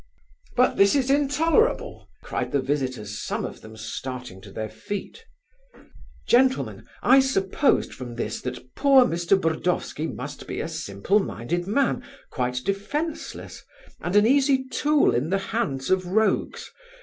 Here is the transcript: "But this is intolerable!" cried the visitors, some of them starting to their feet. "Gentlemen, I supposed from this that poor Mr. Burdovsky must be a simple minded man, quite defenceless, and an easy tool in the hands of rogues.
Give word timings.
"But 0.55 0.77
this 0.77 0.95
is 0.95 1.11
intolerable!" 1.11 2.09
cried 2.23 2.51
the 2.51 2.59
visitors, 2.59 3.19
some 3.21 3.45
of 3.45 3.61
them 3.61 3.77
starting 3.77 4.41
to 4.41 4.51
their 4.51 4.67
feet. 4.67 5.23
"Gentlemen, 6.27 6.87
I 7.03 7.19
supposed 7.19 7.93
from 7.93 8.15
this 8.15 8.41
that 8.41 8.73
poor 8.73 9.05
Mr. 9.05 9.39
Burdovsky 9.39 10.07
must 10.07 10.47
be 10.47 10.59
a 10.59 10.67
simple 10.67 11.19
minded 11.19 11.67
man, 11.67 12.01
quite 12.31 12.61
defenceless, 12.65 13.63
and 13.99 14.15
an 14.15 14.25
easy 14.25 14.65
tool 14.67 15.13
in 15.13 15.29
the 15.29 15.37
hands 15.53 15.91
of 15.91 16.07
rogues. 16.07 16.71